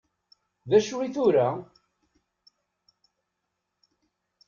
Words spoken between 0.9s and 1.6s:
i tura?